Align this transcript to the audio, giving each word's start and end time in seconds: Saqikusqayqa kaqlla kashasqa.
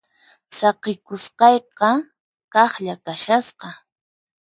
Saqikusqayqa 0.57 1.89
kaqlla 2.53 2.93
kashasqa. 3.05 3.67